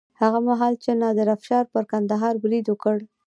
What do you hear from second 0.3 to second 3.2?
مهال چې نادر افشار پر کندهار برید وکړ.